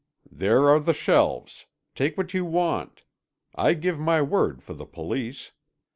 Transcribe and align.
"There 0.31 0.67
are 0.67 0.79
the 0.79 0.93
shelves. 0.95 1.67
Take 1.93 2.17
what 2.17 2.33
you 2.33 2.43
want. 2.43 3.03
I 3.53 3.75
give 3.75 3.99
my 3.99 4.19
word 4.19 4.63
for 4.63 4.73
the 4.73 4.87
Police. 4.87 5.51